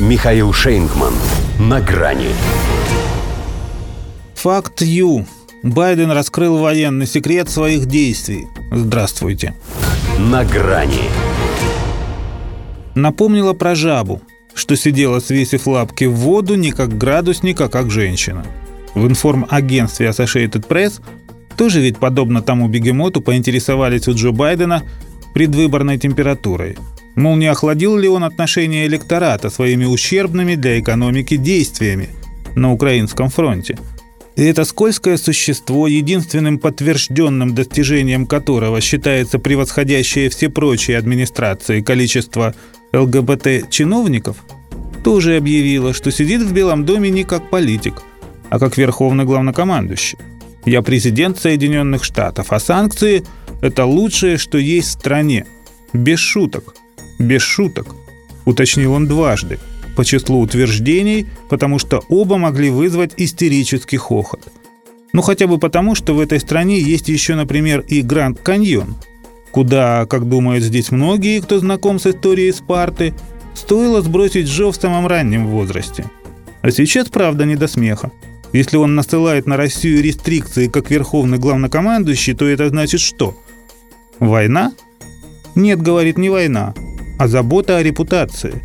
[0.00, 1.14] Михаил Шейнгман.
[1.60, 2.30] На грани.
[4.34, 5.24] Факт Ю.
[5.62, 8.48] Байден раскрыл военный секрет своих действий.
[8.72, 9.54] Здравствуйте.
[10.18, 11.04] На грани.
[12.96, 14.20] Напомнила про жабу,
[14.52, 18.44] что сидела, свесив лапки в воду не как градусник, а как женщина.
[18.94, 21.00] В информагентстве Associated Press
[21.56, 24.82] тоже ведь, подобно тому бегемоту, поинтересовались у Джо Байдена
[25.34, 26.76] предвыборной температурой.
[27.14, 32.08] Мол, не охладил ли он отношение электората своими ущербными для экономики действиями
[32.56, 33.78] на украинском фронте.
[34.36, 42.54] И это скользкое существо, единственным подтвержденным достижением которого считается превосходящее все прочие администрации количество
[42.92, 44.36] ЛГБТ-чиновников,
[45.04, 48.02] тоже объявило, что сидит в Белом доме не как политик,
[48.48, 50.18] а как верховный главнокомандующий.
[50.64, 53.22] Я президент Соединенных Штатов, а санкции–
[53.60, 55.46] это лучшее, что есть в стране.
[55.92, 56.74] Без шуток.
[57.24, 57.86] Без шуток.
[58.44, 59.58] Уточнил он дважды.
[59.96, 64.52] По числу утверждений, потому что оба могли вызвать истерический хохот.
[65.14, 68.96] Ну хотя бы потому, что в этой стране есть еще, например, и Гранд Каньон,
[69.52, 73.14] куда, как думают здесь многие, кто знаком с историей Спарты,
[73.54, 76.04] стоило сбросить Джо в самом раннем возрасте.
[76.60, 78.10] А сейчас, правда, не до смеха.
[78.52, 83.34] Если он насылает на Россию рестрикции как верховный главнокомандующий, то это значит что?
[84.18, 84.72] Война?
[85.54, 86.74] Нет, говорит, не война,
[87.18, 88.62] а забота о репутации.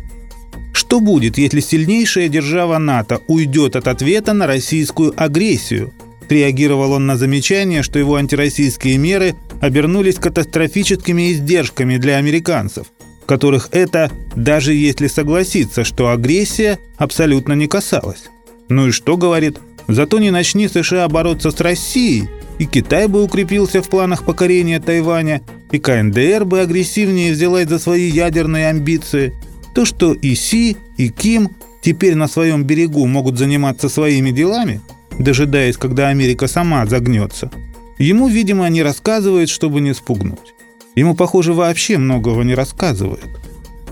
[0.72, 5.92] Что будет, если сильнейшая держава НАТО уйдет от ответа на российскую агрессию?
[6.28, 12.86] Реагировал он на замечание, что его антироссийские меры обернулись катастрофическими издержками для американцев,
[13.26, 18.30] которых это, даже если согласиться, что агрессия абсолютно не касалась.
[18.68, 19.58] Ну и что, говорит,
[19.90, 22.28] Зато не начни США бороться с Россией,
[22.60, 28.08] и Китай бы укрепился в планах покорения Тайваня, и КНДР бы агрессивнее взялась за свои
[28.08, 29.34] ядерные амбиции.
[29.74, 31.50] То, что и Си, и Ким
[31.82, 34.80] теперь на своем берегу могут заниматься своими делами,
[35.18, 37.50] дожидаясь, когда Америка сама загнется,
[37.98, 40.54] ему, видимо, не рассказывают, чтобы не спугнуть.
[40.96, 43.40] Ему, похоже, вообще многого не рассказывают.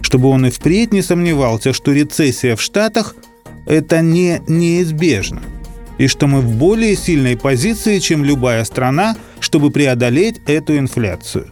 [0.00, 3.15] Чтобы он и впредь не сомневался, что рецессия в Штатах–
[3.66, 5.43] это не неизбежно–
[5.99, 11.50] и что мы в более сильной позиции, чем любая страна, чтобы преодолеть эту инфляцию.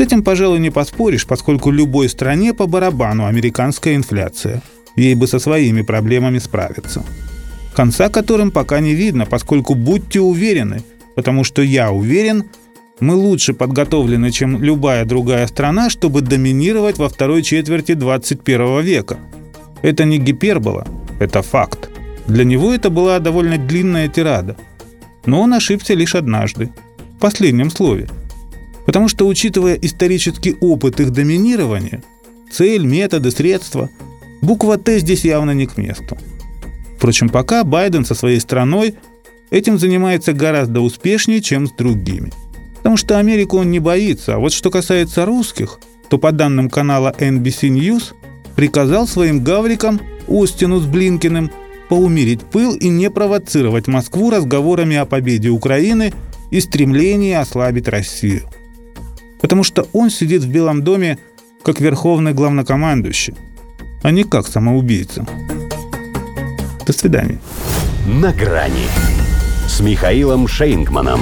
[0.00, 4.62] С этим, пожалуй, не поспоришь, поскольку любой стране по барабану американская инфляция.
[4.96, 7.04] Ей бы со своими проблемами справиться.
[7.74, 10.82] Конца которым пока не видно, поскольку будьте уверены,
[11.16, 12.44] потому что я уверен,
[13.00, 19.18] мы лучше подготовлены, чем любая другая страна, чтобы доминировать во второй четверти 21 века.
[19.82, 20.86] Это не гипербола,
[21.18, 21.90] это факт.
[22.26, 24.56] Для него это была довольно длинная тирада.
[25.26, 26.70] Но он ошибся лишь однажды,
[27.16, 28.08] в последнем слове.
[28.90, 32.02] Потому что, учитывая исторический опыт их доминирования,
[32.50, 33.88] цель, методы, средства,
[34.42, 36.18] буква «Т» здесь явно не к месту.
[36.96, 38.96] Впрочем, пока Байден со своей страной
[39.52, 42.32] этим занимается гораздо успешнее, чем с другими.
[42.78, 45.78] Потому что Америку он не боится, а вот что касается русских,
[46.08, 48.12] то по данным канала NBC News
[48.56, 51.52] приказал своим гаврикам Остину с Блинкиным
[51.88, 56.12] поумерить пыл и не провоцировать Москву разговорами о победе Украины
[56.50, 58.50] и стремлении ослабить Россию.
[59.40, 61.18] Потому что он сидит в Белом доме
[61.62, 63.34] как верховный главнокомандующий,
[64.02, 65.26] а не как самоубийца.
[66.86, 67.40] До свидания.
[68.06, 68.86] На грани
[69.68, 71.20] с Михаилом Шейнгманом.